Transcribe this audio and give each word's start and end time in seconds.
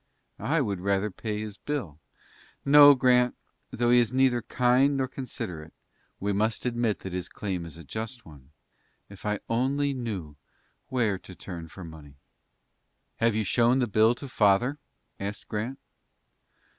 "I 0.39 0.61
would 0.61 0.79
rather 0.81 1.11
pay 1.11 1.41
his 1.41 1.57
bill. 1.57 1.99
No, 2.65 2.95
Grant, 2.95 3.35
though 3.69 3.91
he 3.91 3.99
is 3.99 4.11
neither 4.11 4.41
kind 4.41 4.97
nor 4.97 5.07
considerate, 5.07 5.75
we 6.19 6.33
must 6.33 6.65
admit 6.65 7.01
that 7.01 7.13
his 7.13 7.29
claim 7.29 7.67
is 7.67 7.77
a 7.77 7.83
just 7.83 8.25
one. 8.25 8.49
If 9.09 9.27
I 9.27 9.41
only 9.47 9.93
knew 9.93 10.37
where 10.87 11.19
to 11.19 11.35
turn 11.35 11.67
for 11.67 11.83
money!" 11.83 12.15
"Have 13.17 13.35
you 13.35 13.43
shown 13.43 13.77
the 13.77 13.85
bill 13.85 14.15
to 14.15 14.27
father?" 14.27 14.79
asked 15.19 15.47
Grant. 15.47 15.77